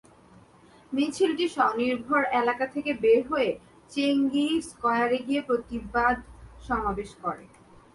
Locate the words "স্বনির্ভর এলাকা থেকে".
1.47-2.91